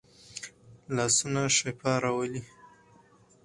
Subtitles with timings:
[0.95, 2.41] لاسونه شفا راولي